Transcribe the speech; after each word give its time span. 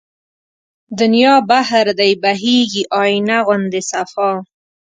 دنيا 0.99 1.33
بحر 1.49 1.85
دی 1.99 2.11
بهيږي 2.21 2.83
آينه 3.01 3.37
غوندې 3.45 3.81
صفا 3.91 4.31